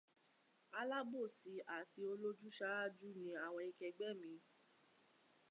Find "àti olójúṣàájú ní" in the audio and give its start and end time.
1.77-3.29